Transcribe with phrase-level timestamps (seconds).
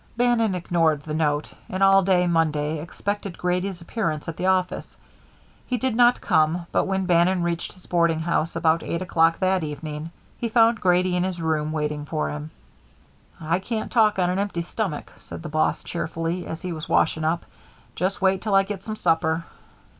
[0.17, 4.97] Bannon ignored the note, and all day Monday expected Grady's appearance at the office.
[5.67, 9.63] He did not come, but when Bannon reached his boarding house about eight o'clock that
[9.63, 10.09] evening,
[10.39, 12.49] he found Grady in his room waiting for him.
[13.39, 17.23] "I can't talk on an empty stomach," said the boss, cheerfully, as he was washing
[17.23, 17.45] up.
[17.93, 19.45] "Just wait till I get some supper."